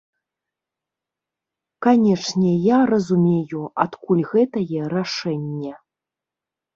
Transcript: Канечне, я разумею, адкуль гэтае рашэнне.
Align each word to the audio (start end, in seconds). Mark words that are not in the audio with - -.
Канечне, 1.85 2.53
я 2.67 2.79
разумею, 2.91 3.61
адкуль 3.83 4.23
гэтае 4.31 4.81
рашэнне. 4.95 5.73